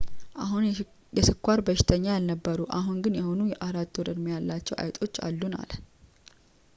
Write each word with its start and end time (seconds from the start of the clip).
"አሁን 0.43 0.63
የስኳር 1.17 1.59
በሽተኛ 1.67 2.05
ያልነበሩ 2.13 2.59
አሁን 2.79 2.97
ግን 3.07 3.17
የሆኑ 3.19 3.39
የ4-ወር-ዕድሜ 3.51 4.25
ያላቸው 4.35 4.79
አይጦች 4.85 5.15
አሉን፣ 5.27 5.55
አለ። 5.61 5.71